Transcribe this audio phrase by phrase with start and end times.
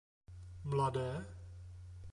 [0.63, 1.07] Mladé?